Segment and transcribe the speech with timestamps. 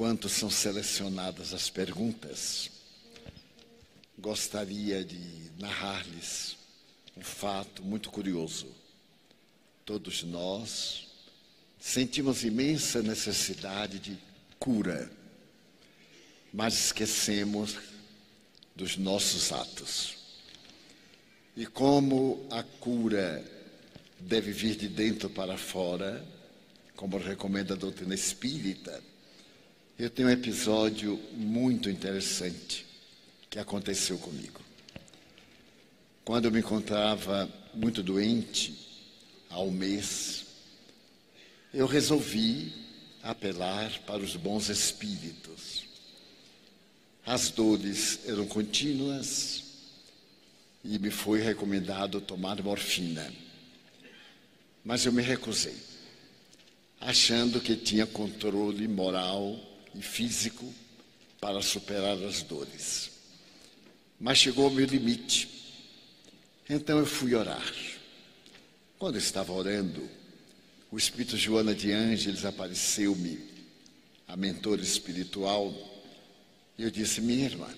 [0.00, 2.70] Enquanto são selecionadas as perguntas,
[4.18, 5.20] gostaria de
[5.58, 6.56] narrar-lhes
[7.14, 8.66] um fato muito curioso.
[9.84, 11.06] Todos nós
[11.78, 14.16] sentimos imensa necessidade de
[14.58, 15.12] cura,
[16.50, 17.76] mas esquecemos
[18.74, 20.16] dos nossos atos.
[21.54, 23.44] E como a cura
[24.18, 26.26] deve vir de dentro para fora,
[26.96, 29.10] como recomenda a doutrina espírita,
[30.00, 32.86] eu tenho um episódio muito interessante
[33.50, 34.58] que aconteceu comigo.
[36.24, 38.74] Quando eu me encontrava muito doente,
[39.50, 40.46] há um mês,
[41.74, 42.72] eu resolvi
[43.22, 45.84] apelar para os bons espíritos.
[47.26, 49.64] As dores eram contínuas
[50.82, 53.30] e me foi recomendado tomar morfina.
[54.82, 55.76] Mas eu me recusei
[56.98, 60.72] achando que tinha controle moral e físico
[61.40, 63.10] para superar as dores.
[64.18, 65.48] Mas chegou ao meu limite.
[66.68, 67.74] Então eu fui orar.
[68.98, 70.06] Quando eu estava orando,
[70.90, 73.38] o Espírito Joana de Ângeles apareceu-me,
[74.28, 75.72] a mentora espiritual,
[76.76, 77.68] e eu disse: Minha irmã,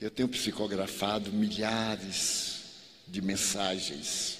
[0.00, 2.60] eu tenho psicografado milhares
[3.08, 4.38] de mensagens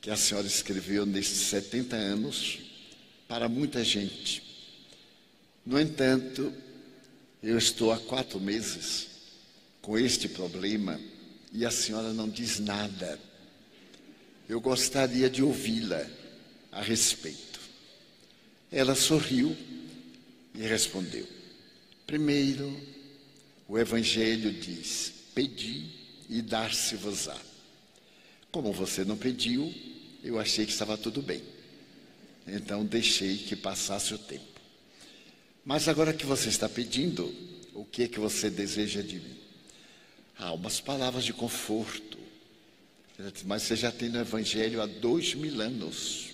[0.00, 2.58] que a senhora escreveu nesses 70 anos
[3.26, 4.43] para muita gente.
[5.64, 6.52] No entanto,
[7.42, 9.06] eu estou há quatro meses
[9.80, 11.00] com este problema
[11.52, 13.18] e a senhora não diz nada.
[14.48, 16.06] Eu gostaria de ouvi-la
[16.70, 17.60] a respeito.
[18.70, 19.56] Ela sorriu
[20.54, 21.26] e respondeu:
[22.06, 22.78] Primeiro,
[23.68, 25.86] o Evangelho diz: Pedi
[26.28, 27.38] e dar-se-vos-á.
[28.50, 29.72] Como você não pediu,
[30.22, 31.42] eu achei que estava tudo bem.
[32.46, 34.53] Então deixei que passasse o tempo.
[35.64, 37.34] Mas agora que você está pedindo,
[37.72, 39.36] o que é que você deseja de mim?
[40.38, 42.18] Ah, umas palavras de conforto.
[43.44, 46.30] Mas você já tem no Evangelho há dois mil anos.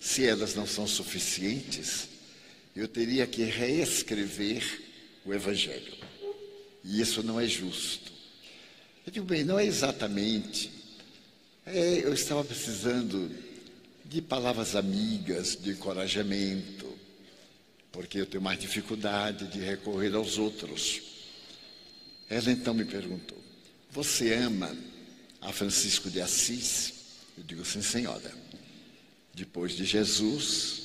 [0.00, 2.08] Se elas não são suficientes,
[2.74, 4.82] eu teria que reescrever
[5.24, 5.92] o Evangelho.
[6.82, 8.10] E isso não é justo.
[9.06, 10.70] Eu digo, bem, não é exatamente.
[11.64, 13.30] É, eu estava precisando
[14.04, 16.81] de palavras amigas, de encorajamento,
[17.92, 21.02] porque eu tenho mais dificuldade de recorrer aos outros.
[22.28, 23.38] Ela então me perguntou:
[23.90, 24.74] Você ama
[25.40, 26.94] a Francisco de Assis?
[27.36, 28.32] Eu digo: Sim, senhora.
[29.34, 30.82] Depois de Jesus,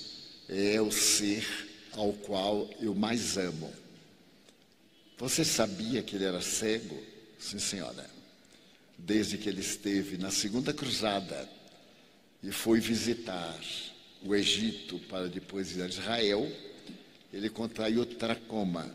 [0.49, 1.45] é o ser
[1.93, 3.73] ao qual eu mais amo.
[5.17, 7.01] Você sabia que ele era cego?
[7.39, 8.09] Sim, senhora.
[8.97, 11.49] Desde que ele esteve na segunda cruzada,
[12.43, 13.59] e foi visitar
[14.23, 16.49] o Egito para depois ir a Israel,
[17.31, 18.89] ele contraiu tracoma,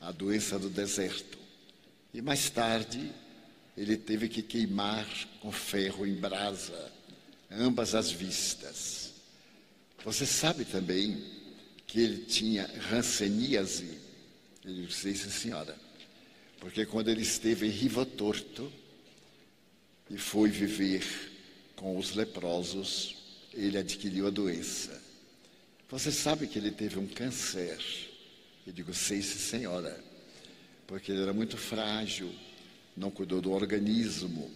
[0.00, 1.38] a doença do deserto.
[2.12, 3.12] E mais tarde,
[3.76, 5.06] ele teve que queimar
[5.40, 6.92] com ferro em brasa
[7.50, 9.12] ambas as vistas.
[10.04, 11.22] Você sabe também
[11.86, 13.98] que ele tinha ranceníase?
[14.64, 15.76] Ele disse, sim, senhora.
[16.60, 18.72] Porque quando ele esteve em Riva Torto
[20.10, 21.04] e foi viver
[21.76, 23.14] com os leprosos,
[23.52, 25.02] ele adquiriu a doença.
[25.88, 27.78] Você sabe que ele teve um câncer?
[28.66, 30.02] Eu digo, sei, senhora,
[30.84, 32.28] porque ele era muito frágil,
[32.96, 34.50] não cuidou do organismo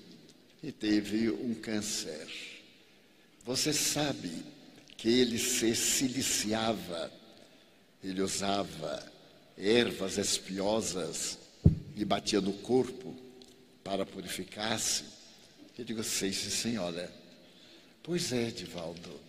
[0.60, 2.26] e teve um câncer.
[3.44, 4.42] Você sabe
[4.96, 7.12] que ele se siliciava,
[8.02, 9.00] ele usava
[9.56, 11.38] ervas espiosas
[11.96, 13.16] e batia no corpo
[13.84, 15.04] para purificar-se?
[15.78, 17.10] Eu digo, sei, sim, senhora.
[18.02, 19.20] Pois é, Divaldo.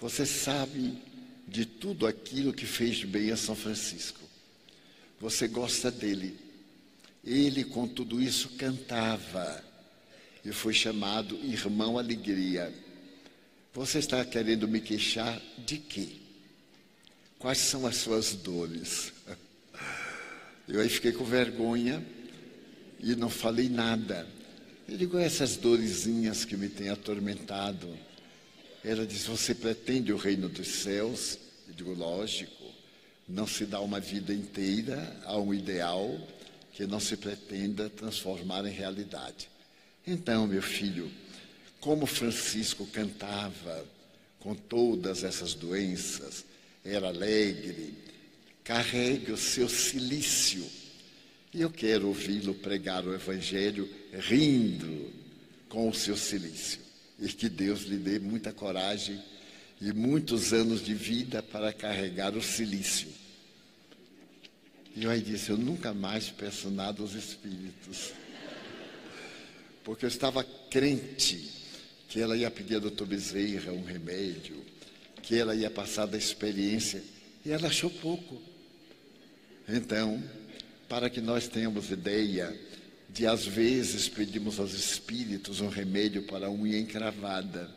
[0.00, 1.07] Você sabe
[1.48, 4.20] de tudo aquilo que fez bem a São Francisco.
[5.20, 6.36] Você gosta dele.
[7.24, 9.64] Ele, com tudo isso, cantava
[10.44, 12.72] e foi chamado Irmão Alegria.
[13.74, 16.08] Você está querendo me queixar de quê?
[17.38, 19.12] Quais são as suas dores?
[20.68, 22.04] Eu aí fiquei com vergonha
[23.00, 24.26] e não falei nada.
[24.88, 27.88] Eu digo, essas dorezinhas que me têm atormentado.
[28.88, 31.38] Ela diz, você pretende o reino dos céus?
[31.68, 32.64] Eu digo, lógico.
[33.28, 36.18] Não se dá uma vida inteira a um ideal
[36.72, 39.50] que não se pretenda transformar em realidade.
[40.06, 41.12] Então, meu filho,
[41.80, 43.84] como Francisco cantava
[44.40, 46.46] com todas essas doenças,
[46.82, 47.92] era alegre,
[48.64, 50.64] carregue o seu silício
[51.52, 55.12] e eu quero ouvi-lo pregar o Evangelho rindo
[55.68, 56.87] com o seu silício.
[57.18, 59.20] E que Deus lhe dê muita coragem
[59.80, 63.08] e muitos anos de vida para carregar o silício.
[64.94, 68.12] E eu aí disse: Eu nunca mais peço nada aos espíritos.
[69.84, 71.48] Porque eu estava crente
[72.08, 74.64] que ela ia pedir a doutor Bezerra um remédio,
[75.22, 77.02] que ela ia passar da experiência,
[77.44, 78.40] e ela achou pouco.
[79.68, 80.22] Então,
[80.88, 82.54] para que nós tenhamos ideia
[83.18, 87.68] de, às vezes, pedimos aos espíritos um remédio para unha encravada,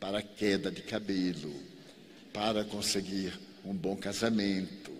[0.00, 1.54] para queda de cabelo,
[2.32, 3.32] para conseguir
[3.64, 4.90] um bom casamento,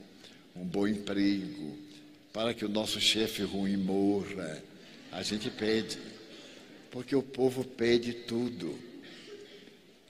[0.54, 1.76] um bom emprego,
[2.32, 4.62] para que o nosso chefe ruim morra.
[5.10, 5.98] A gente pede,
[6.92, 8.78] porque o povo pede tudo.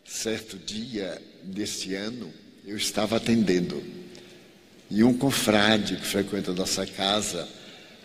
[0.04, 2.30] Certo dia deste ano,
[2.66, 3.82] eu estava atendendo
[4.90, 7.48] e um confrade que frequenta nossa casa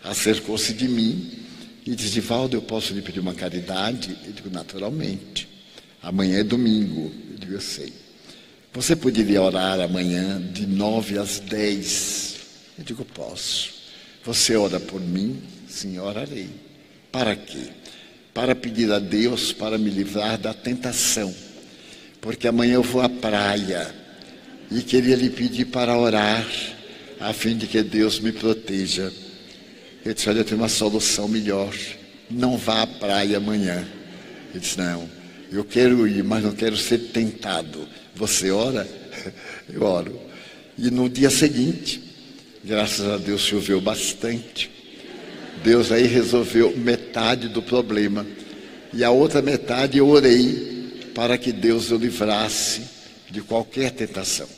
[0.02, 1.41] acercou-se de mim
[1.84, 4.16] e disse: Valdo, eu posso lhe pedir uma caridade?
[4.24, 5.48] Eu digo: naturalmente.
[6.02, 7.12] Amanhã é domingo.
[7.32, 7.92] Eu digo: eu sei.
[8.72, 12.36] Você poderia orar amanhã de nove às dez?
[12.78, 13.70] Eu digo: posso.
[14.24, 15.42] Você ora por mim?
[15.68, 16.50] Sim, orarei.
[17.10, 17.70] Para quê?
[18.32, 21.34] Para pedir a Deus para me livrar da tentação.
[22.20, 23.92] Porque amanhã eu vou à praia
[24.70, 26.46] e queria lhe pedir para orar,
[27.20, 29.12] a fim de que Deus me proteja.
[30.04, 31.74] Eu disse: Olha, eu tenho uma solução melhor.
[32.30, 33.86] Não vá à praia amanhã.
[34.50, 35.08] Ele disse: Não,
[35.50, 37.86] eu quero ir, mas não quero ser tentado.
[38.14, 38.86] Você ora?
[39.72, 40.18] Eu oro.
[40.76, 42.02] E no dia seguinte,
[42.64, 44.70] graças a Deus choveu bastante.
[45.62, 48.26] Deus aí resolveu metade do problema.
[48.92, 52.82] E a outra metade eu orei para que Deus o livrasse
[53.30, 54.48] de qualquer tentação.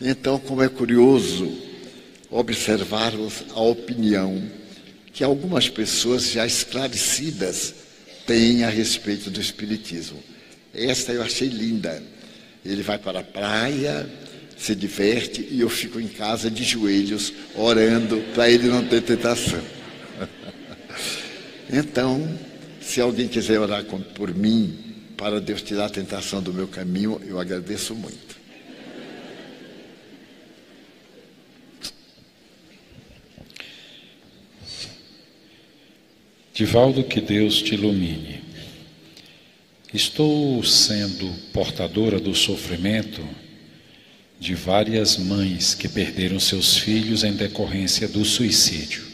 [0.00, 1.52] Então, como é curioso
[2.30, 4.42] observarmos a opinião
[5.12, 7.74] que algumas pessoas já esclarecidas
[8.26, 10.22] têm a respeito do Espiritismo.
[10.74, 12.02] Esta eu achei linda.
[12.64, 14.08] Ele vai para a praia,
[14.56, 19.62] se diverte e eu fico em casa de joelhos orando para ele não ter tentação.
[21.72, 22.38] então,
[22.80, 24.76] se alguém quiser orar por mim,
[25.16, 28.25] para Deus tirar a tentação do meu caminho, eu agradeço muito.
[36.56, 38.42] Divaldo, que Deus te ilumine.
[39.92, 43.22] Estou sendo portadora do sofrimento
[44.40, 49.04] de várias mães que perderam seus filhos em decorrência do suicídio.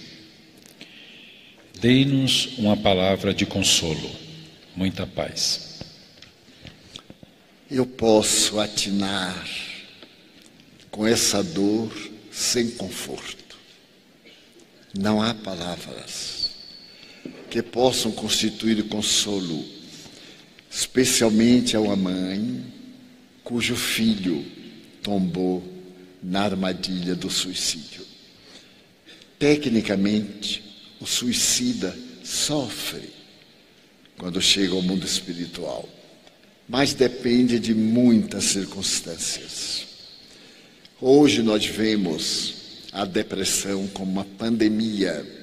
[1.81, 4.09] Dei-nos uma palavra de consolo,
[4.77, 5.81] muita paz.
[7.69, 9.45] Eu posso atinar
[10.93, 11.93] com essa dor
[12.31, 13.59] sem conforto.
[14.97, 16.42] Não há palavras
[17.53, 19.63] que possam constituir consolo,
[20.71, 22.65] especialmente a uma mãe
[23.45, 24.43] cujo filho
[25.03, 25.63] tombou
[26.23, 28.07] na armadilha do suicídio.
[29.39, 30.65] Tecnicamente,
[30.99, 31.95] o suicida
[32.25, 33.11] sofre
[34.17, 35.87] quando chega ao mundo espiritual,
[36.67, 39.87] mas depende de muitas circunstâncias.
[40.99, 42.55] Hoje nós vemos
[42.91, 45.42] a depressão como uma pandemia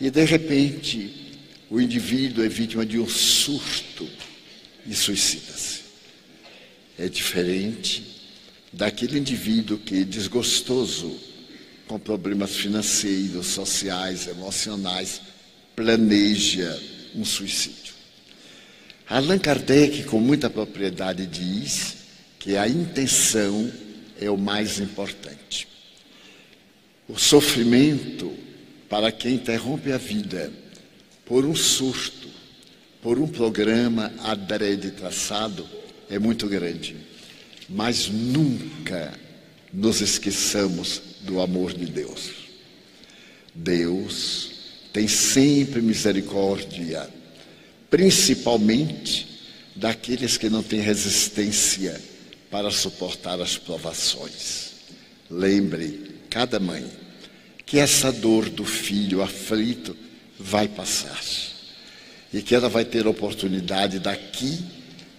[0.00, 1.38] e de repente,
[1.70, 4.08] o indivíduo é vítima de um surto
[4.86, 5.80] e suicida-se.
[6.98, 8.04] É diferente
[8.72, 11.18] daquele indivíduo que, desgostoso
[11.86, 15.20] com problemas financeiros, sociais, emocionais,
[15.74, 16.80] planeja
[17.14, 17.94] um suicídio.
[19.08, 21.96] Allan Kardec, com muita propriedade, diz
[22.38, 23.72] que a intenção
[24.20, 25.68] é o mais importante.
[27.08, 28.45] O sofrimento
[28.88, 30.52] para quem interrompe a vida
[31.24, 32.28] por um surto,
[33.02, 35.66] por um programa adrede traçado,
[36.08, 36.96] é muito grande.
[37.68, 39.12] Mas nunca
[39.72, 42.30] nos esqueçamos do amor de Deus.
[43.54, 44.50] Deus
[44.92, 47.08] tem sempre misericórdia,
[47.90, 49.26] principalmente
[49.74, 52.00] daqueles que não têm resistência
[52.50, 54.72] para suportar as provações.
[55.28, 56.86] Lembre, cada mãe,
[57.66, 59.96] que essa dor do filho aflito
[60.38, 61.20] vai passar
[62.32, 64.64] e que ela vai ter oportunidade daqui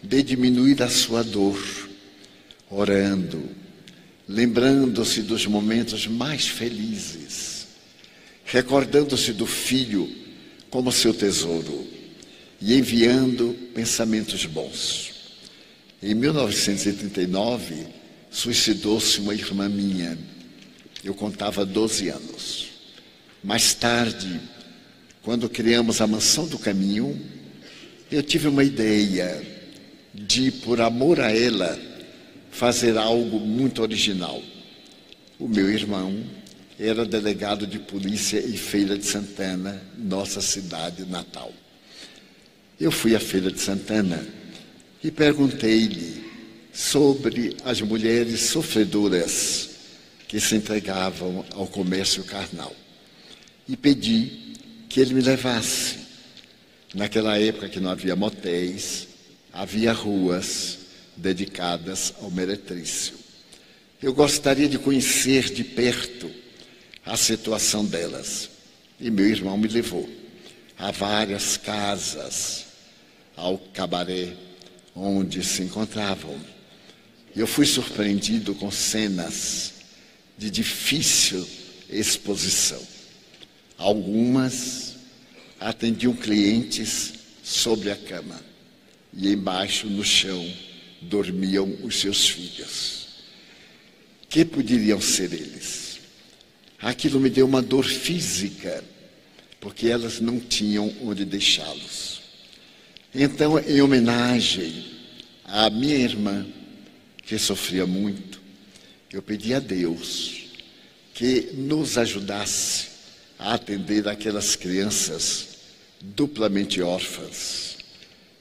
[0.01, 1.61] de diminuir a sua dor,
[2.69, 3.43] orando,
[4.25, 7.67] lembrando-se dos momentos mais felizes,
[8.45, 10.09] recordando-se do filho
[10.69, 11.85] como seu tesouro
[12.61, 15.11] e enviando pensamentos bons.
[16.01, 17.87] Em 1939,
[18.29, 20.17] suicidou-se uma irmã minha
[21.03, 22.67] eu contava 12 anos.
[23.43, 24.39] Mais tarde,
[25.21, 27.19] quando criamos a Mansão do Caminho,
[28.11, 29.41] eu tive uma ideia
[30.13, 31.77] de, por amor a ela,
[32.51, 34.41] fazer algo muito original.
[35.39, 36.23] O meu irmão
[36.79, 41.51] era delegado de polícia em Feira de Santana, nossa cidade natal.
[42.79, 44.25] Eu fui à Feira de Santana
[45.03, 46.25] e perguntei-lhe
[46.73, 49.76] sobre as mulheres sofredoras
[50.27, 52.75] que se entregavam ao comércio carnal.
[53.67, 54.53] E pedi
[54.89, 55.97] que ele me levasse.
[56.93, 59.07] Naquela época que não havia motéis,
[59.53, 60.79] havia ruas
[61.15, 63.15] dedicadas ao meretrício.
[64.01, 66.29] Eu gostaria de conhecer de perto
[67.05, 68.49] a situação delas.
[68.99, 70.09] E meu irmão me levou
[70.77, 72.65] a várias casas,
[73.35, 74.33] ao cabaré
[74.95, 76.35] onde se encontravam.
[77.35, 79.76] Eu fui surpreendido com cenas
[80.37, 81.47] de difícil
[81.89, 82.81] exposição.
[83.77, 84.95] Algumas
[85.59, 87.13] atendiam clientes
[87.43, 88.39] sobre a cama
[89.13, 90.45] e embaixo no chão
[91.01, 93.07] dormiam os seus filhos.
[94.29, 95.99] Que poderiam ser eles?
[96.79, 98.83] Aquilo me deu uma dor física,
[99.59, 102.21] porque elas não tinham onde deixá-los.
[103.15, 104.85] Então, em homenagem
[105.43, 106.45] à minha irmã,
[107.23, 108.26] que sofria muito,
[109.11, 110.47] eu pedi a Deus
[111.13, 112.87] que nos ajudasse
[113.39, 115.57] a atender aquelas crianças
[116.01, 117.77] duplamente órfãs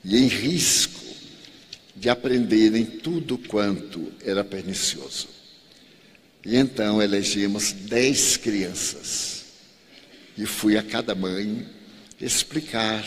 [0.04, 1.04] e em risco
[1.94, 5.28] de aprenderem tudo quanto era pernicioso.
[6.44, 9.44] E então elegemos dez crianças
[10.36, 11.66] e fui a cada mãe
[12.20, 13.04] explicar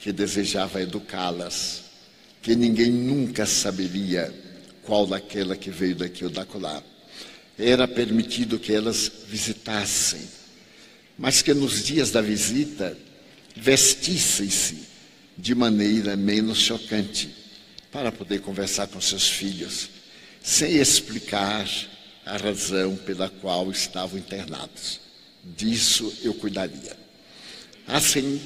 [0.00, 1.82] que desejava educá-las,
[2.40, 4.32] que ninguém nunca saberia
[4.84, 6.82] qual daquela que veio daqui ou dacolá.
[7.58, 10.22] Era permitido que elas visitassem,
[11.18, 12.96] mas que nos dias da visita
[13.56, 14.88] vestissem-se
[15.36, 17.34] de maneira menos chocante
[17.90, 19.88] para poder conversar com seus filhos,
[20.42, 21.68] sem explicar
[22.26, 25.00] a razão pela qual estavam internados.
[25.44, 26.96] Disso eu cuidaria.
[27.86, 28.40] Assim,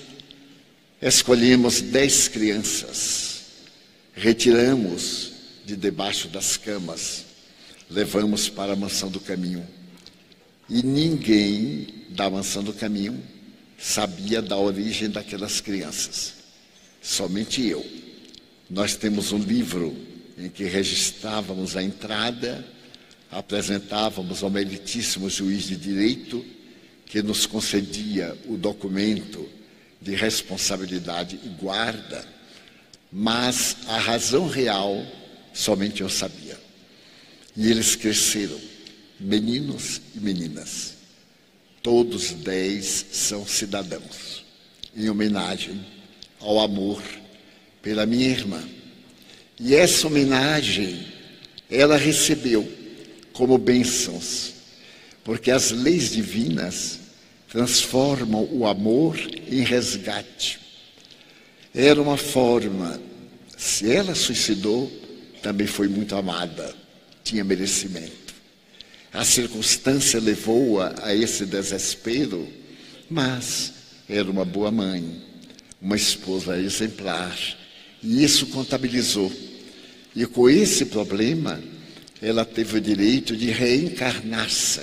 [1.00, 3.40] escolhemos dez crianças,
[4.14, 5.37] retiramos
[5.68, 7.26] de debaixo das camas,
[7.90, 9.68] levamos para a mansão do caminho.
[10.66, 13.22] E ninguém da mansão do caminho
[13.76, 16.32] sabia da origem daquelas crianças.
[17.02, 17.84] Somente eu.
[18.70, 19.94] Nós temos um livro
[20.38, 22.66] em que registrávamos a entrada,
[23.30, 26.42] apresentávamos ao meritíssimo juiz de direito,
[27.04, 29.46] que nos concedia o documento
[30.00, 32.26] de responsabilidade e guarda,
[33.12, 35.04] mas a razão real
[35.58, 36.56] somente eu sabia.
[37.56, 38.58] E eles cresceram,
[39.18, 40.94] meninos e meninas.
[41.82, 44.44] Todos dez são cidadãos,
[44.96, 45.84] em homenagem
[46.38, 47.02] ao amor
[47.82, 48.62] pela minha irmã.
[49.58, 51.04] E essa homenagem
[51.68, 52.70] ela recebeu
[53.32, 54.52] como bênçãos,
[55.24, 57.00] porque as leis divinas
[57.48, 59.18] transformam o amor
[59.50, 60.60] em resgate.
[61.74, 63.00] Era uma forma,
[63.56, 65.07] se ela suicidou,
[65.42, 66.74] também foi muito amada,
[67.24, 68.34] tinha merecimento.
[69.12, 72.48] A circunstância levou-a a esse desespero,
[73.08, 73.72] mas
[74.08, 75.22] era uma boa mãe,
[75.80, 77.36] uma esposa exemplar,
[78.02, 79.32] e isso contabilizou.
[80.14, 81.60] E com esse problema,
[82.20, 84.82] ela teve o direito de reencarnar-se.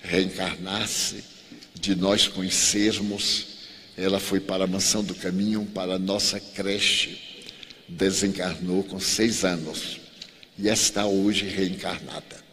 [0.00, 1.24] Reencarnar-se,
[1.74, 3.46] de nós conhecermos,
[3.96, 7.33] ela foi para a mansão do caminho, para a nossa creche.
[7.88, 10.00] Desencarnou com seis anos
[10.58, 12.44] e está hoje reencarnada.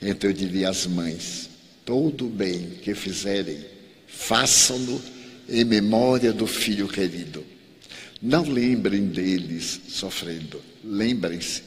[0.00, 1.48] Então eu diria às mães:
[1.84, 3.64] todo o bem que fizerem,
[4.06, 5.00] façam-no
[5.48, 7.44] em memória do filho querido.
[8.22, 11.62] Não lembrem deles sofrendo, lembrem-se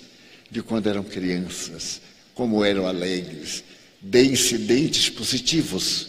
[0.52, 2.00] de quando eram crianças,
[2.36, 3.64] como eram alegres,
[4.00, 6.08] de incidentes positivos,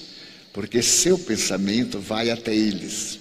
[0.53, 3.21] porque seu pensamento vai até eles.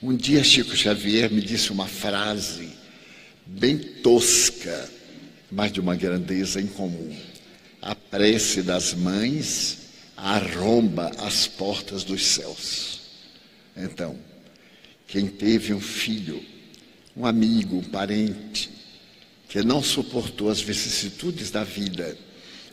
[0.00, 2.68] Um dia Chico Xavier me disse uma frase
[3.46, 4.90] bem tosca,
[5.50, 7.16] mas de uma grandeza incomum.
[7.80, 9.78] A prece das mães
[10.16, 13.00] arromba as portas dos céus.
[13.76, 14.16] Então,
[15.06, 16.42] quem teve um filho,
[17.16, 18.70] um amigo, um parente,
[19.48, 22.16] que não suportou as vicissitudes da vida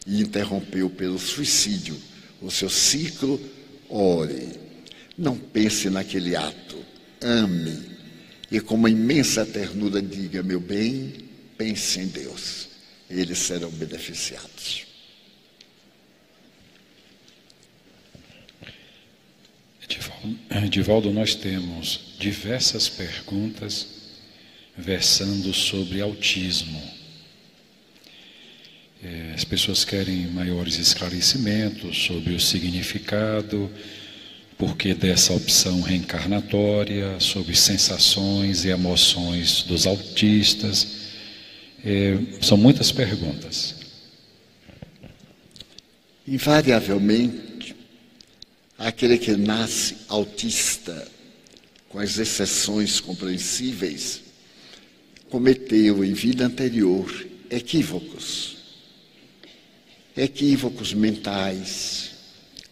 [0.08, 2.00] e interrompeu pelo suicídio
[2.42, 3.40] o seu ciclo,
[3.88, 4.50] ore.
[5.18, 6.78] Não pense naquele ato,
[7.22, 7.92] ame.
[8.52, 11.14] E com uma imensa ternura diga, meu bem,
[11.58, 12.68] pense em Deus.
[13.10, 14.92] Eles serão beneficiados.
[20.70, 23.88] Divaldo, nós temos diversas perguntas
[24.78, 26.82] versando sobre autismo.
[29.04, 33.72] É, as pessoas querem maiores esclarecimentos sobre o significado,
[34.62, 41.00] porquê dessa opção reencarnatória, sobre sensações e emoções dos autistas.
[41.84, 43.74] É, são muitas perguntas.
[46.28, 47.76] Invariavelmente,
[48.78, 51.08] aquele que nasce autista,
[51.90, 54.22] com as exceções compreensíveis,
[55.32, 58.58] cometeu em vida anterior equívocos.
[60.16, 62.12] Equívocos mentais,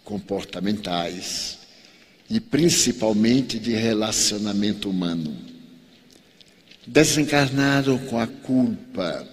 [0.04, 1.59] comportamentais
[2.30, 5.36] e principalmente de relacionamento humano.
[6.86, 9.28] Desencarnaram com a culpa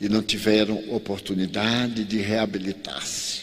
[0.00, 3.42] e não tiveram oportunidade de reabilitar-se.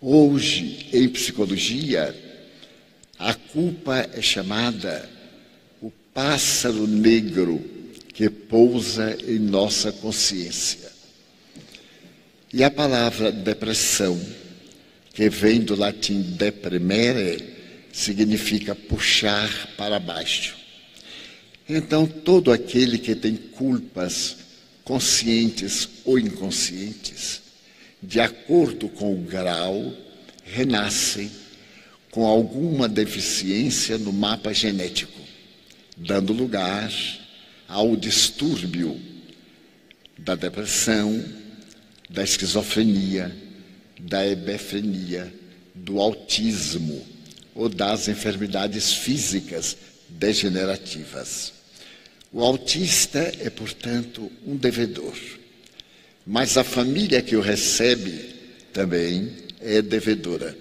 [0.00, 2.14] Hoje, em psicologia,
[3.18, 5.08] a culpa é chamada
[5.80, 7.62] o pássaro negro
[8.12, 10.90] que pousa em nossa consciência.
[12.52, 14.20] E a palavra depressão,
[15.12, 17.52] que vem do latim deprimere,
[17.92, 20.56] significa puxar para baixo.
[21.68, 24.36] Então, todo aquele que tem culpas
[24.84, 27.42] conscientes ou inconscientes,
[28.02, 29.92] de acordo com o grau,
[30.44, 31.30] renascem
[32.10, 35.20] com alguma deficiência no mapa genético,
[35.96, 36.92] dando lugar
[37.68, 39.00] ao distúrbio
[40.18, 41.24] da depressão,
[42.10, 43.34] da esquizofrenia,
[44.02, 45.32] da hebefrenia,
[45.74, 47.06] do autismo
[47.54, 49.76] ou das enfermidades físicas
[50.08, 51.52] degenerativas.
[52.32, 55.16] O autista é, portanto, um devedor,
[56.26, 58.34] mas a família que o recebe
[58.72, 59.30] também
[59.60, 60.56] é devedora.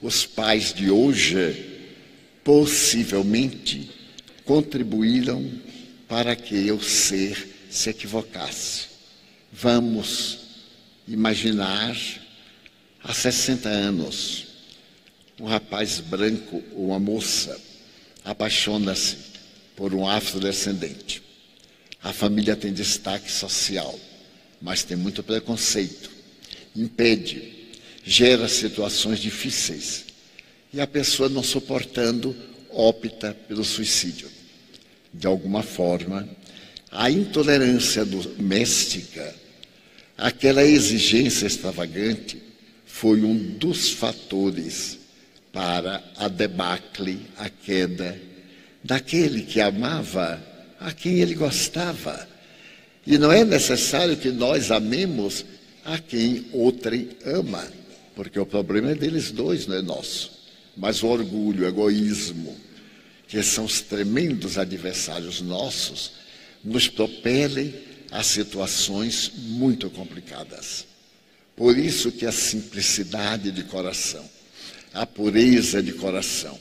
[0.00, 1.64] Os pais de hoje
[2.42, 3.90] possivelmente
[4.44, 5.50] contribuíram
[6.08, 8.86] para que o ser se equivocasse.
[9.52, 10.38] Vamos
[11.06, 11.96] imaginar
[13.08, 14.46] há 60 anos,
[15.40, 17.58] um rapaz branco ou uma moça
[18.22, 19.16] apaixona-se
[19.74, 21.22] por um afrodescendente.
[22.02, 23.98] A família tem destaque social,
[24.60, 26.10] mas tem muito preconceito.
[26.76, 27.70] Impede,
[28.04, 30.04] gera situações difíceis.
[30.70, 32.36] E a pessoa, não suportando,
[32.68, 34.28] opta pelo suicídio.
[35.14, 36.28] De alguma forma,
[36.90, 39.34] a intolerância doméstica,
[40.18, 42.47] aquela exigência extravagante,
[43.00, 44.98] foi um dos fatores
[45.52, 48.20] para a debacle, a queda
[48.82, 50.42] daquele que amava
[50.80, 52.28] a quem ele gostava.
[53.06, 55.44] E não é necessário que nós amemos
[55.84, 57.64] a quem outrem ama,
[58.16, 60.32] porque o problema é deles dois, não é nosso.
[60.76, 62.56] Mas o orgulho, o egoísmo,
[63.28, 66.14] que são os tremendos adversários nossos,
[66.64, 67.72] nos propelem
[68.10, 70.97] a situações muito complicadas.
[71.58, 74.24] Por isso que a simplicidade de coração,
[74.94, 76.56] a pureza de coração,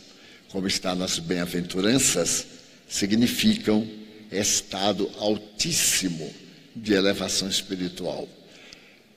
[0.50, 2.48] como está nas bem-aventuranças,
[2.90, 3.88] significam
[4.32, 6.34] estado altíssimo
[6.76, 8.28] de elevação espiritual.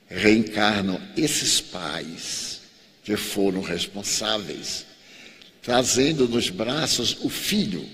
[0.07, 2.61] Reencarnam esses pais
[3.03, 4.85] que foram responsáveis,
[5.63, 7.89] trazendo nos braços o filho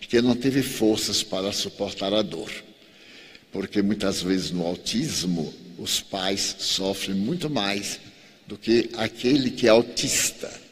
[0.00, 2.50] que não teve forças para suportar a dor.
[3.52, 8.00] Porque muitas vezes no autismo os pais sofrem muito mais
[8.46, 10.68] do que aquele que é autista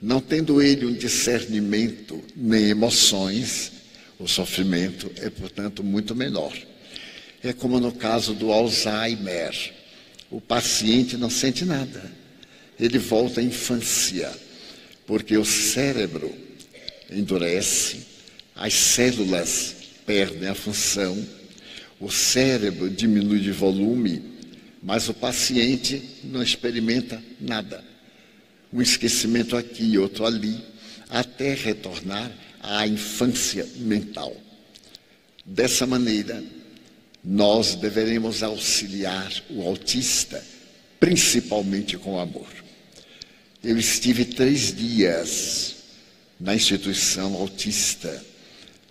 [0.00, 3.72] não tendo ele um discernimento nem emoções,
[4.18, 6.56] o sofrimento é, portanto, muito menor.
[7.42, 9.74] É como no caso do Alzheimer.
[10.30, 12.12] O paciente não sente nada.
[12.78, 14.30] Ele volta à infância,
[15.06, 16.32] porque o cérebro
[17.10, 18.06] endurece,
[18.54, 21.16] as células perdem a função,
[22.00, 24.22] o cérebro diminui de volume,
[24.82, 27.88] mas o paciente não experimenta nada
[28.72, 30.62] um esquecimento aqui, outro ali,
[31.08, 32.30] até retornar
[32.60, 34.36] à infância mental.
[35.44, 36.42] Dessa maneira,
[37.24, 40.44] nós deveremos auxiliar o autista,
[41.00, 42.48] principalmente com amor.
[43.64, 45.76] Eu estive três dias
[46.38, 48.24] na instituição autista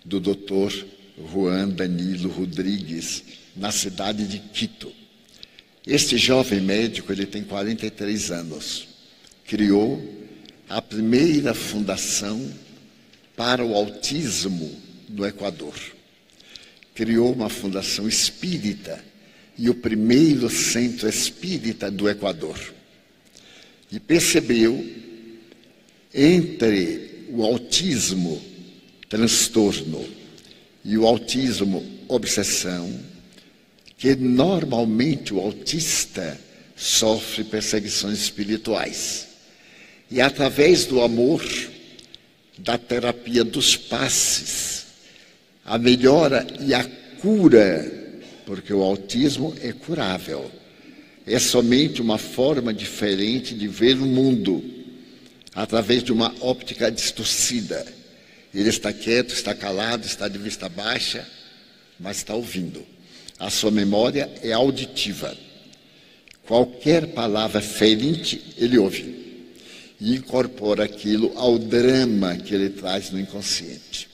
[0.04, 0.84] do Dr.
[1.32, 3.24] Juan Danilo Rodrigues,
[3.56, 4.92] na cidade de Quito.
[5.86, 8.88] Este jovem médico, ele tem 43 anos
[9.48, 10.06] criou
[10.68, 12.52] a primeira fundação
[13.34, 14.70] para o autismo
[15.08, 15.74] no Equador.
[16.94, 19.02] Criou uma fundação espírita
[19.56, 22.58] e o primeiro centro espírita do Equador.
[23.90, 24.86] E percebeu
[26.12, 28.42] entre o autismo,
[29.08, 30.06] transtorno,
[30.84, 32.98] e o autismo, obsessão,
[33.96, 36.38] que normalmente o autista
[36.76, 39.26] sofre perseguições espirituais.
[40.10, 41.44] E através do amor,
[42.56, 44.86] da terapia dos passes,
[45.64, 46.84] a melhora e a
[47.20, 48.14] cura,
[48.46, 50.50] porque o autismo é curável.
[51.26, 54.64] É somente uma forma diferente de ver o mundo,
[55.54, 57.97] através de uma óptica distorcida.
[58.54, 61.26] Ele está quieto, está calado, está de vista baixa,
[62.00, 62.84] mas está ouvindo.
[63.38, 65.36] A sua memória é auditiva.
[66.46, 69.18] Qualquer palavra ferinte, ele ouve
[70.00, 74.08] e incorpora aquilo ao drama que ele traz no inconsciente.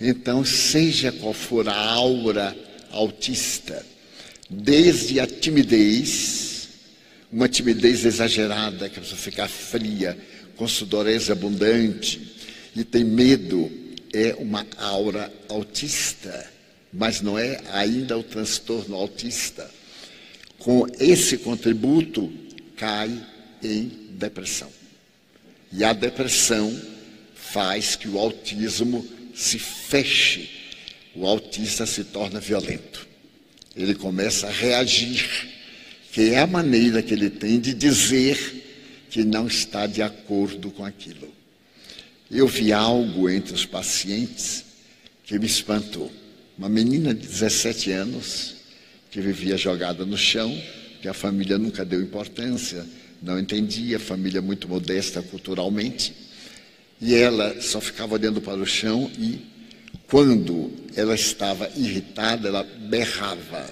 [0.00, 2.56] Então, seja qual for a aura
[2.90, 3.84] autista,
[4.48, 6.68] desde a timidez,
[7.30, 10.16] uma timidez exagerada, que a pessoa fica fria,
[10.56, 12.33] com sudorese abundante
[12.74, 13.70] e tem medo,
[14.12, 16.50] é uma aura autista,
[16.92, 19.70] mas não é ainda o transtorno autista.
[20.58, 22.32] Com esse contributo,
[22.76, 23.10] cai
[23.62, 24.70] em depressão.
[25.72, 26.72] E a depressão
[27.34, 30.50] faz que o autismo se feche.
[31.14, 33.06] O autista se torna violento.
[33.76, 35.48] Ele começa a reagir,
[36.12, 40.84] que é a maneira que ele tem de dizer que não está de acordo com
[40.84, 41.32] aquilo.
[42.30, 44.64] Eu vi algo entre os pacientes
[45.24, 46.10] que me espantou.
[46.56, 48.54] Uma menina de 17 anos
[49.10, 50.56] que vivia jogada no chão,
[51.02, 52.84] que a família nunca deu importância,
[53.22, 56.14] não entendia, família muito modesta culturalmente,
[57.00, 59.40] e ela só ficava olhando para o chão e,
[60.08, 63.68] quando ela estava irritada, ela berrava.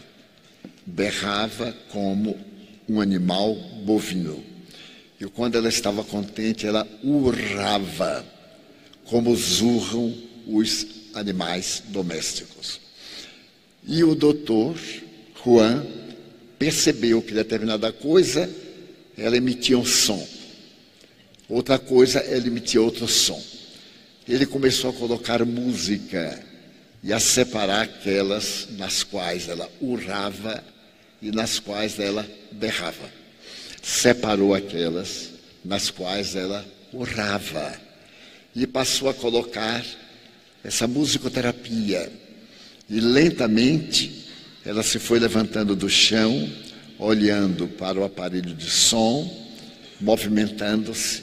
[0.85, 2.39] Berrava como
[2.89, 4.45] um animal bovino.
[5.21, 8.25] E quando ela estava contente, ela urrava,
[9.13, 12.81] como zurram os animais domésticos.
[13.87, 14.75] E o doutor
[15.45, 15.85] Juan
[16.59, 18.49] percebeu que determinada coisa
[19.15, 20.27] ela emitia um som.
[21.47, 23.39] Outra coisa, ela emitia outro som.
[24.27, 26.43] Ele começou a colocar música
[27.03, 30.65] e a separar aquelas nas quais ela urrava
[31.21, 33.13] e nas quais ela berrava.
[33.83, 37.92] Separou aquelas nas quais ela urrava
[38.55, 39.85] e passou a colocar
[40.63, 42.13] essa musicoterapia.
[42.89, 44.27] E lentamente
[44.65, 46.51] ela se foi levantando do chão
[46.99, 49.29] olhando para o aparelho de som,
[50.01, 51.23] movimentando-se.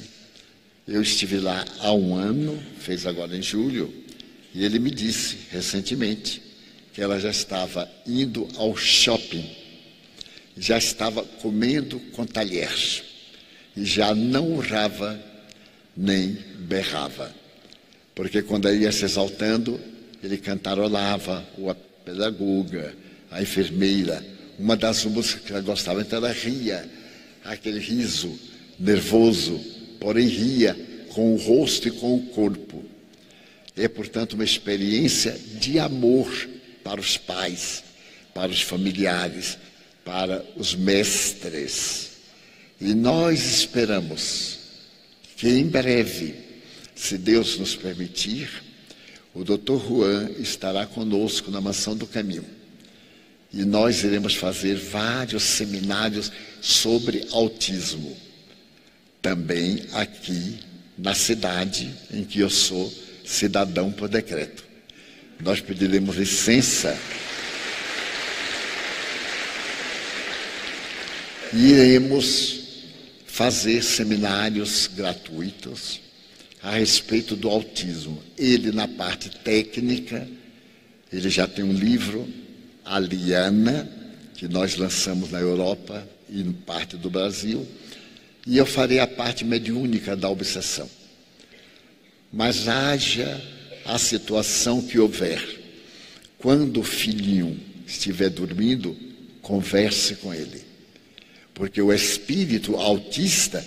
[0.88, 3.94] Eu estive lá há um ano, fez agora em julho,
[4.54, 6.42] e ele me disse recentemente
[6.94, 9.48] que ela já estava indo ao shopping,
[10.58, 13.04] já estava comendo com talheres,
[13.78, 15.18] e já não urrava
[15.96, 16.38] nem
[16.70, 17.34] berrava.
[18.14, 19.80] Porque quando ele ia se exaltando,
[20.24, 22.94] ele cantarolava, ou a pedagoga,
[23.32, 24.24] a enfermeira,
[24.58, 26.88] uma das músicas que ela gostava, então ela ria,
[27.44, 28.38] aquele riso
[28.78, 29.60] nervoso,
[30.00, 30.78] porém ria
[31.10, 32.84] com o rosto e com o corpo.
[33.76, 36.30] É, portanto, uma experiência de amor
[36.84, 37.84] para os pais,
[38.34, 39.58] para os familiares,
[40.04, 42.10] para os mestres.
[42.80, 44.60] E nós esperamos
[45.38, 46.49] que em breve,
[47.00, 48.50] se Deus nos permitir,
[49.34, 49.78] o Dr.
[49.88, 52.46] Juan estará conosco na Mansão do Caminho
[53.54, 56.30] e nós iremos fazer vários seminários
[56.62, 58.18] sobre autismo.
[59.22, 60.60] Também aqui
[60.98, 62.94] na cidade em que eu sou
[63.26, 64.66] cidadão por decreto.
[65.40, 67.00] Nós pediremos licença
[71.54, 72.60] e iremos
[73.26, 76.09] fazer seminários gratuitos
[76.62, 78.22] a respeito do autismo.
[78.38, 80.28] Ele na parte técnica,
[81.12, 82.28] ele já tem um livro
[82.90, 83.88] a Liana,
[84.34, 87.68] que nós lançamos na Europa e em parte do Brasil,
[88.48, 90.90] e eu farei a parte mediúnica da obsessão.
[92.32, 93.40] Mas haja
[93.86, 95.44] a situação que houver.
[96.40, 98.98] Quando o filhinho estiver dormindo,
[99.42, 100.64] converse com ele.
[101.54, 103.64] Porque o espírito autista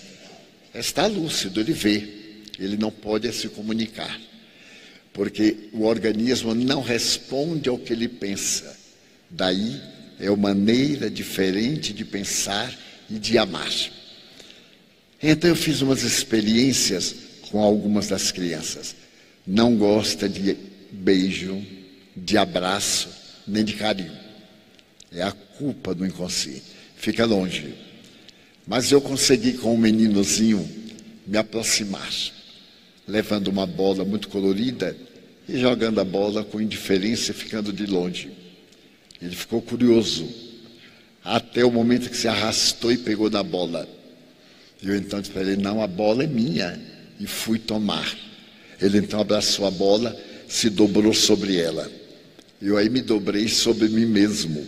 [0.75, 2.22] está lúcido, ele vê,
[2.65, 4.21] ele não pode se comunicar.
[5.13, 8.83] Porque o organismo não responde ao que ele pensa
[9.33, 9.81] Daí
[10.21, 12.73] é uma maneira diferente de pensar
[13.09, 13.73] e de amar.
[15.23, 17.15] Então eu fiz umas experiências
[17.51, 18.95] com algumas das crianças.
[19.47, 20.57] Não gosta de
[20.91, 21.65] beijo,
[22.15, 23.09] de abraço,
[23.49, 24.13] nem de carinho.
[25.11, 26.65] É a culpa do inconsciente.
[26.97, 27.75] Fica longe.
[28.67, 30.69] Mas eu consegui com um meninozinho
[31.27, 32.11] me aproximar,
[33.07, 34.97] levando uma bola muito colorida
[35.49, 38.31] e jogando a bola com indiferença, ficando de longe.
[39.21, 40.29] Ele ficou curioso,
[41.25, 43.89] até o momento que se arrastou e pegou na bola.
[44.83, 46.81] Eu então disse para ele: Não, a bola é minha.
[47.21, 48.17] E fui tomar.
[48.81, 50.17] Ele então abraçou a bola,
[50.49, 51.89] se dobrou sobre ela.
[52.61, 54.67] Eu aí me dobrei sobre mim mesmo.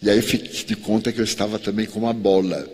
[0.00, 2.68] E aí fiquei de conta que eu estava também com uma bola.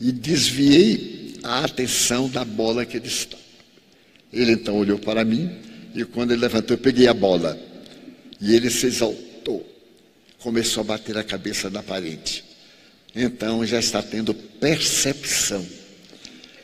[0.00, 3.42] E desviei a atenção da bola que ele estava.
[4.32, 5.50] Ele então olhou para mim
[5.94, 7.58] e quando ele levantou, eu peguei a bola.
[8.40, 9.66] E ele se exaltou,
[10.38, 12.44] começou a bater a cabeça na parede.
[13.14, 15.66] Então já está tendo percepção.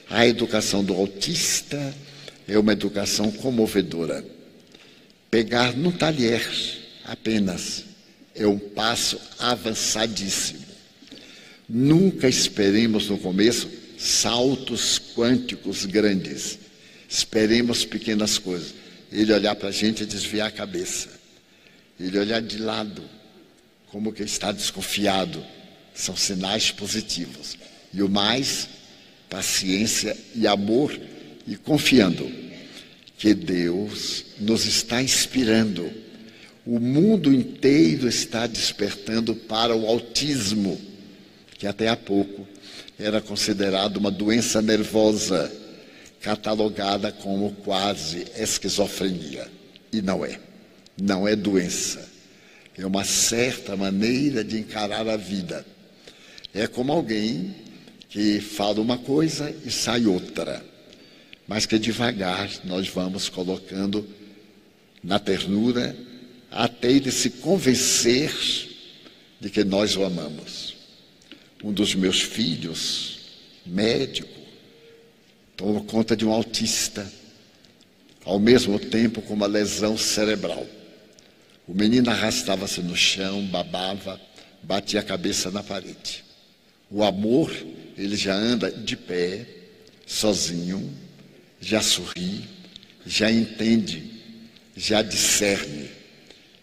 [0.09, 1.95] A educação do autista
[2.47, 4.25] é uma educação comovedora.
[5.31, 6.47] Pegar no talher
[7.05, 7.85] apenas
[8.35, 10.65] é um passo avançadíssimo.
[11.69, 13.69] Nunca esperemos no começo
[14.05, 16.59] saltos quânticos grandes.
[17.09, 18.75] Esperemos pequenas coisas.
[19.11, 21.09] Ele olhar para a gente e desviar a cabeça.
[21.99, 23.03] Ele olhar de lado,
[23.89, 25.43] como que está desconfiado.
[25.95, 27.57] São sinais positivos.
[27.95, 28.69] E o mais,
[29.31, 30.99] paciência e amor
[31.47, 32.31] e confiando
[33.17, 35.91] que Deus nos está inspirando.
[36.67, 40.79] O mundo inteiro está despertando para o autismo,
[41.57, 42.47] que até há pouco
[42.99, 45.53] era considerado uma doença nervosa
[46.21, 49.47] catalogada como quase esquizofrenia.
[49.93, 50.41] E não é.
[51.01, 52.09] Não é doença.
[52.77, 55.65] É uma certa maneira de encarar a vida.
[56.53, 57.55] É como alguém
[58.09, 60.65] que fala uma coisa e sai outra.
[61.47, 64.09] Mas que devagar nós vamos colocando
[65.03, 65.95] na ternura
[66.51, 68.33] até ele se convencer
[69.41, 70.64] de que nós o amamos.
[71.65, 73.21] Um dos meus filhos,
[73.65, 74.29] médico,
[75.57, 77.11] tomou conta de um autista,
[78.23, 80.67] ao mesmo tempo com uma lesão cerebral.
[81.67, 84.21] O menino arrastava-se no chão, babava,
[84.63, 86.23] batia a cabeça na parede.
[86.91, 87.51] O amor,
[87.97, 89.47] ele já anda de pé,
[90.07, 90.93] sozinho,
[91.63, 92.45] já sorri,
[93.07, 94.21] já entende,
[94.77, 95.89] já discerne,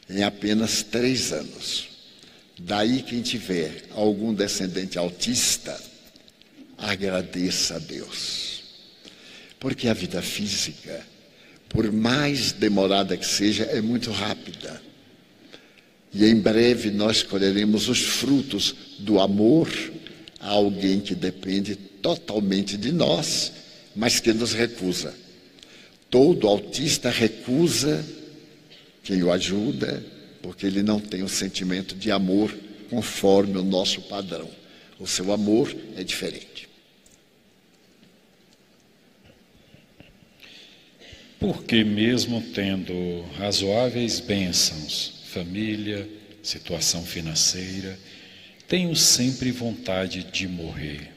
[0.07, 1.90] em apenas três anos.
[2.59, 5.79] Daí, quem tiver algum descendente autista,
[6.77, 8.63] agradeça a Deus.
[9.59, 11.05] Porque a vida física,
[11.69, 14.81] por mais demorada que seja, é muito rápida.
[16.13, 19.69] E em breve nós colheremos os frutos do amor
[20.39, 23.53] a alguém que depende totalmente de nós,
[23.95, 25.13] mas que nos recusa.
[26.09, 28.03] Todo autista recusa
[29.03, 30.03] quem o ajuda,
[30.41, 32.55] porque ele não tem o sentimento de amor
[32.89, 34.49] conforme o nosso padrão.
[34.99, 36.69] O seu amor é diferente.
[41.39, 46.07] Porque, mesmo tendo razoáveis bênçãos, família,
[46.43, 47.97] situação financeira,
[48.67, 51.11] tenho sempre vontade de morrer.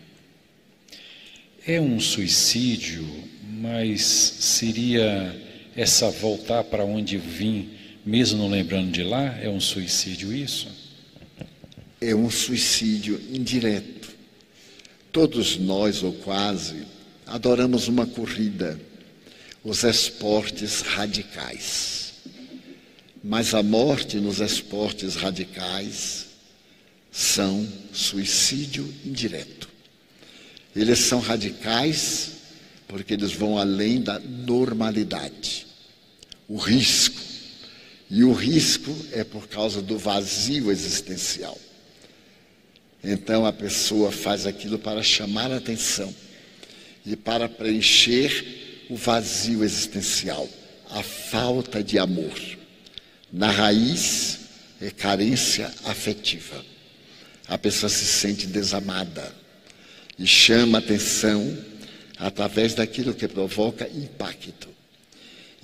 [1.67, 3.05] É um suicídio,
[3.43, 5.35] mas seria
[5.77, 7.71] essa voltar para onde vim,
[8.05, 9.39] mesmo não lembrando de lá?
[9.41, 10.69] É um suicídio isso?
[12.01, 14.13] É um suicídio indireto.
[15.11, 16.87] Todos nós, ou quase,
[17.27, 18.79] adoramos uma corrida
[19.65, 22.13] os esportes radicais.
[23.23, 26.27] Mas a morte nos esportes radicais
[27.11, 29.71] são suicídio indireto.
[30.77, 32.33] Eles são radicais
[32.87, 35.67] porque eles vão além da normalidade.
[36.47, 37.24] O risco.
[38.11, 41.59] E o risco é por causa do vazio existencial.
[43.03, 46.15] Então a pessoa faz aquilo para chamar a atenção
[47.05, 50.49] e para preencher o vazio existencial,
[50.91, 52.41] a falta de amor.
[53.33, 54.41] Na raiz
[54.81, 56.65] é carência afetiva.
[57.47, 59.35] A pessoa se sente desamada
[60.19, 61.57] e chama atenção
[62.17, 64.74] através daquilo que provoca impacto.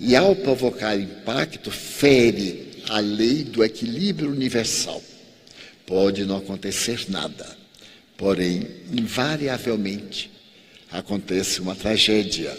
[0.03, 4.99] E ao provocar impacto, fere a lei do equilíbrio universal.
[5.85, 7.55] Pode não acontecer nada,
[8.17, 10.31] porém, invariavelmente,
[10.91, 12.57] acontece uma tragédia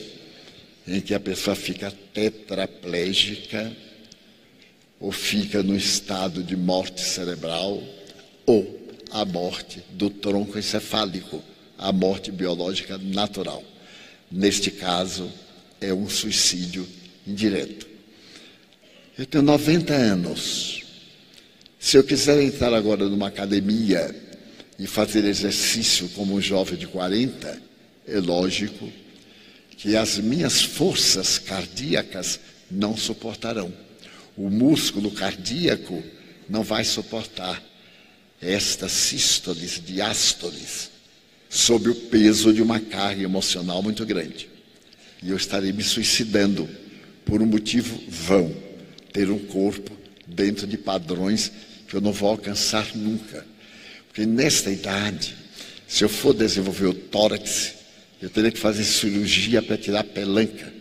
[0.86, 3.76] em que a pessoa fica tetraplégica
[5.00, 7.82] ou fica no estado de morte cerebral
[8.46, 11.42] ou a morte do tronco encefálico,
[11.76, 13.64] a morte biológica natural.
[14.30, 15.28] Neste caso,
[15.80, 16.86] é um suicídio
[17.26, 17.86] indireto.
[19.18, 20.82] Eu tenho 90 anos.
[21.78, 24.14] Se eu quiser entrar agora numa academia
[24.78, 27.60] e fazer exercício como um jovem de 40,
[28.06, 28.90] é lógico
[29.76, 33.72] que as minhas forças cardíacas não suportarão.
[34.36, 36.02] O músculo cardíaco
[36.48, 37.62] não vai suportar
[38.40, 40.90] estas sístoles, diástoles,
[41.48, 44.48] sob o peso de uma carga emocional muito grande.
[45.22, 46.68] E eu estarei me suicidando
[47.24, 48.54] por um motivo vão,
[49.12, 49.92] ter um corpo
[50.26, 51.52] dentro de padrões
[51.88, 53.46] que eu não vou alcançar nunca.
[54.08, 55.34] Porque nesta idade,
[55.86, 57.74] se eu for desenvolver o tórax,
[58.20, 60.72] eu teria que fazer cirurgia para tirar a pelanca.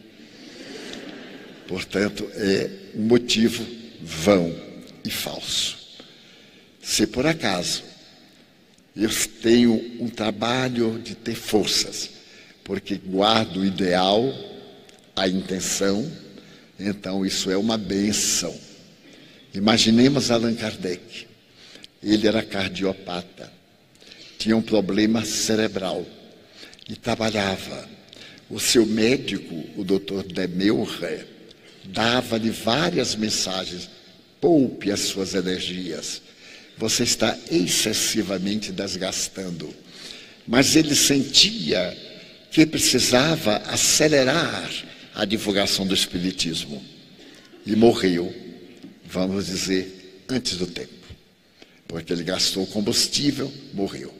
[1.67, 3.65] Portanto, é um motivo
[4.01, 4.56] vão
[5.04, 5.77] e falso.
[6.82, 7.84] Se por acaso
[8.95, 9.10] eu
[9.41, 12.10] tenho um trabalho de ter forças,
[12.63, 14.34] porque guardo o ideal,
[15.15, 16.12] a intenção,
[16.88, 18.56] então isso é uma benção.
[19.54, 21.28] Imaginemos Allan Kardec.
[22.02, 23.52] Ele era cardiopata,
[24.38, 26.04] tinha um problema cerebral
[26.89, 27.88] e trabalhava.
[28.50, 31.26] O seu médico, o doutor Demeure,
[31.86, 33.88] dava-lhe várias mensagens.
[34.41, 36.22] Poupe as suas energias.
[36.78, 39.74] Você está excessivamente desgastando.
[40.48, 41.96] Mas ele sentia
[42.50, 44.70] que precisava acelerar
[45.13, 46.84] a divulgação do Espiritismo.
[47.65, 48.34] E morreu
[49.12, 50.89] vamos dizer, antes do tempo.
[51.88, 54.13] Porque ele gastou combustível, morreu.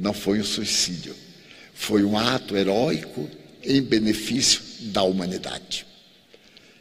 [0.00, 1.14] Não foi um suicídio.
[1.74, 3.28] Foi um ato heróico
[3.62, 5.86] em benefício da humanidade.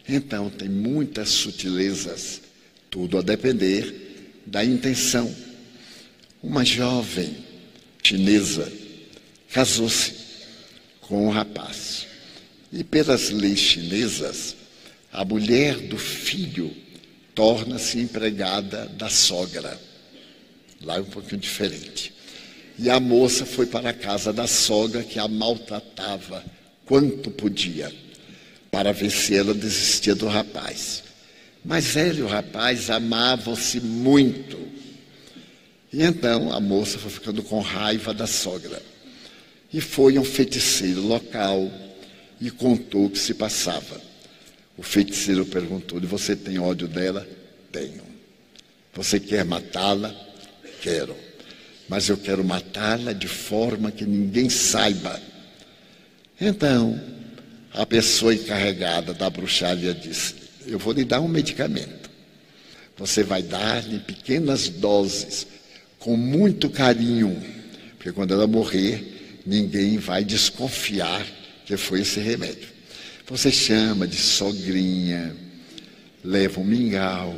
[0.07, 2.41] Então, tem muitas sutilezas,
[2.89, 5.33] tudo a depender da intenção.
[6.41, 7.35] Uma jovem
[8.01, 8.71] chinesa
[9.51, 10.13] casou-se
[11.01, 12.07] com um rapaz.
[12.71, 14.55] E pelas leis chinesas,
[15.11, 16.75] a mulher do filho
[17.33, 19.79] torna-se empregada da sogra.
[20.81, 22.13] Lá é um pouquinho diferente.
[22.77, 26.43] E a moça foi para a casa da sogra que a maltratava
[26.85, 27.93] quanto podia,
[28.71, 31.03] para ver se ela desistia do rapaz.
[31.65, 34.57] Mas ela e o rapaz amavam-se muito.
[35.91, 38.81] E então a moça foi ficando com raiva da sogra.
[39.73, 41.69] E foi um feiticeiro local
[42.39, 44.01] e contou o que se passava.
[44.77, 47.27] O feiticeiro perguntou-lhe: Você tem ódio dela?
[47.71, 48.03] Tenho.
[48.93, 50.15] Você quer matá-la?
[50.81, 51.15] Quero.
[51.87, 55.19] Mas eu quero matá-la de forma que ninguém saiba.
[56.39, 56.99] Então,
[57.73, 62.09] a pessoa encarregada da bruxaria disse: Eu vou lhe dar um medicamento.
[62.97, 65.47] Você vai dar-lhe pequenas doses,
[65.97, 67.41] com muito carinho,
[67.95, 71.25] porque quando ela morrer, ninguém vai desconfiar
[71.69, 72.67] que foi esse remédio.
[73.27, 75.35] Você chama de sogrinha,
[76.23, 77.35] leva um mingau,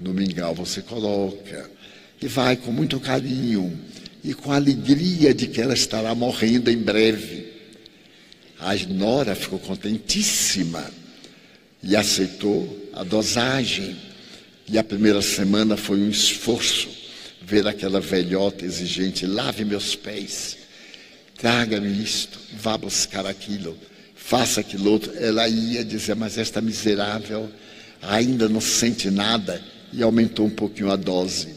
[0.00, 1.70] no mingau você coloca,
[2.18, 3.78] e vai com muito carinho
[4.24, 7.52] e com alegria de que ela estará morrendo em breve.
[8.58, 10.90] A Nora ficou contentíssima
[11.82, 13.94] e aceitou a dosagem.
[14.66, 16.88] E a primeira semana foi um esforço
[17.42, 20.63] ver aquela velhota exigente: lave meus pés,
[21.36, 23.76] traga-me isto, vá buscar aquilo
[24.24, 25.12] faça aquilo outro.
[25.14, 27.50] Ela ia dizer, mas esta miserável
[28.00, 31.48] ainda não sente nada e aumentou um pouquinho a dose.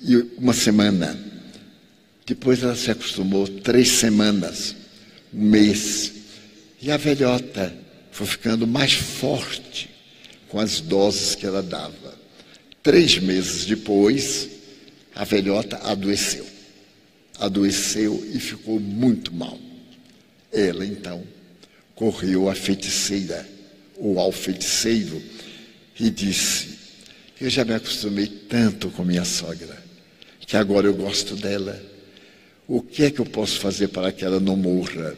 [0.00, 1.18] E uma semana.
[2.24, 4.76] Depois ela se acostumou, três semanas,
[5.34, 6.12] um mês.
[6.80, 7.74] E a velhota
[8.12, 9.90] foi ficando mais forte
[10.48, 12.14] com as doses que ela dava.
[12.82, 14.48] Três meses depois,
[15.14, 16.46] a velhota adoeceu.
[17.38, 19.58] Adoeceu e ficou muito mal.
[20.52, 21.22] Ela, então,
[21.94, 23.46] correu à feiticeira
[23.96, 25.20] ou ao feiticeiro
[25.98, 26.78] e disse:
[27.40, 29.82] Eu já me acostumei tanto com minha sogra,
[30.40, 31.82] que agora eu gosto dela.
[32.68, 35.16] O que é que eu posso fazer para que ela não morra?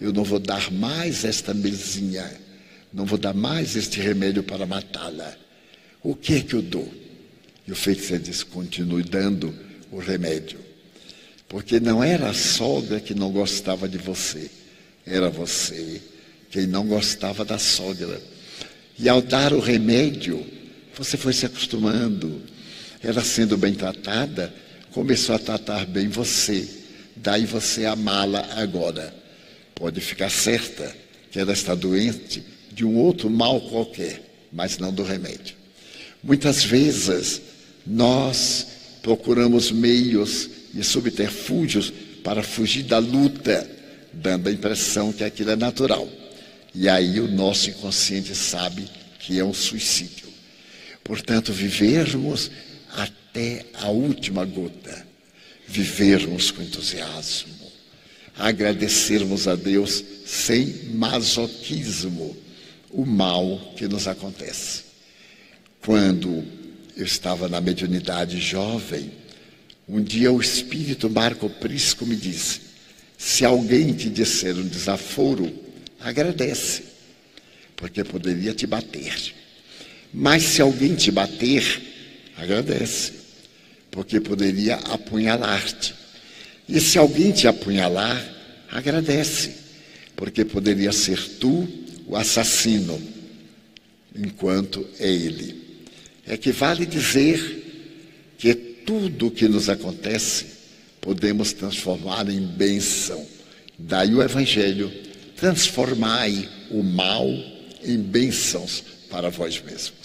[0.00, 2.28] Eu não vou dar mais esta mesinha,
[2.92, 5.36] não vou dar mais este remédio para matá-la.
[6.02, 6.92] O que é que eu dou?
[7.66, 9.54] E o feiticeiro disse: Continue dando
[9.90, 10.58] o remédio.
[11.52, 14.50] Porque não era a sogra que não gostava de você
[15.06, 16.00] era você
[16.50, 18.20] quem não gostava da sogra.
[18.98, 20.46] E ao dar o remédio,
[20.94, 22.42] você foi se acostumando.
[23.02, 24.52] Ela sendo bem tratada,
[24.92, 26.68] começou a tratar bem você.
[27.16, 29.14] Daí você amá-la agora.
[29.74, 30.94] Pode ficar certa
[31.30, 34.22] que ela está doente de um outro mal qualquer,
[34.52, 35.56] mas não do remédio.
[36.22, 37.40] Muitas vezes
[37.86, 38.66] nós
[39.02, 41.92] procuramos meios e subterfúgios
[42.22, 43.68] para fugir da luta
[44.12, 46.08] dando a impressão que aquilo é natural.
[46.74, 50.28] E aí o nosso inconsciente sabe que é um suicídio.
[51.02, 52.50] Portanto, vivermos
[52.90, 55.06] até a última gota,
[55.66, 57.52] vivermos com entusiasmo,
[58.36, 62.36] agradecermos a Deus sem masoquismo
[62.90, 64.84] o mal que nos acontece.
[65.80, 66.44] Quando
[66.96, 69.10] eu estava na mediunidade jovem,
[69.92, 72.62] um dia o espírito Marco Prisco me disse:
[73.18, 75.52] se alguém te disser um desaforo,
[76.00, 76.84] agradece,
[77.76, 79.34] porque poderia te bater.
[80.12, 81.62] Mas se alguém te bater,
[82.38, 83.12] agradece,
[83.90, 85.94] porque poderia apunhalar-te.
[86.66, 88.18] E se alguém te apunhalar,
[88.70, 89.52] agradece,
[90.16, 91.68] porque poderia ser tu
[92.06, 92.98] o assassino,
[94.16, 95.60] enquanto é ele.
[96.26, 100.46] É que vale dizer que tudo o que nos acontece
[101.00, 103.26] podemos transformar em bênção.
[103.78, 104.90] Daí o Evangelho:
[105.36, 107.26] transformai o mal
[107.82, 110.01] em bênçãos para vós mesmos.